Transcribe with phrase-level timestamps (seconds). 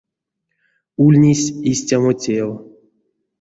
[1.05, 2.49] Ульнесь истямо тев.